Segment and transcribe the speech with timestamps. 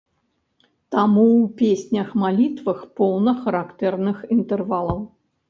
[0.95, 4.99] Таму ў песнях-малітвах поўна характэрных інтэрвалаў.